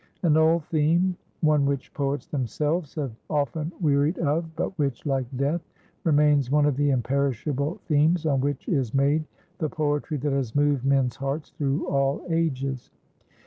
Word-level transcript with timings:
An 0.23 0.35
old 0.35 0.65
theme, 0.65 1.15
one 1.41 1.63
which 1.63 1.93
poets 1.93 2.25
themselves 2.25 2.95
have 2.95 3.11
often 3.29 3.71
wearied 3.79 4.17
of, 4.17 4.55
but 4.55 4.75
which, 4.79 5.05
like 5.05 5.27
death, 5.37 5.61
remains 6.03 6.49
one 6.49 6.65
of 6.65 6.75
the 6.75 6.89
imperishable 6.89 7.79
themes 7.85 8.25
on 8.25 8.41
which 8.41 8.67
is 8.67 8.95
made 8.95 9.25
the 9.59 9.69
poetry 9.69 10.17
that 10.17 10.33
has 10.33 10.55
moved 10.55 10.85
men's 10.85 11.17
hearts 11.17 11.51
through 11.51 11.85
all 11.85 12.25
ages. 12.31 12.89